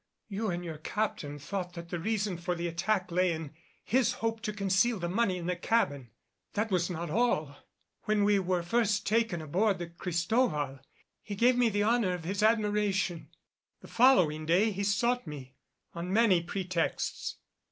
[0.29, 3.53] "You and your captain thought that the reason for the attack lay in
[3.83, 6.09] his hope to conceal the money in the cabin.
[6.53, 7.57] That was not all.
[8.05, 10.79] When we were first taken aboard the Cristobal
[11.21, 13.29] he gave me the honor of his admiration.
[13.81, 15.53] The following day he sought me
[15.93, 17.35] on many pretexts.